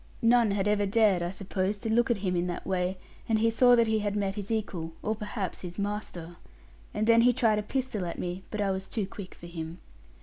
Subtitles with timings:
[0.23, 2.97] None had ever dared, I suppose, to look at him in that way;
[3.29, 6.37] and he saw that he had met his equal, or perhaps his master.
[6.91, 9.77] And then he tried a pistol at me, but I was too quick for him.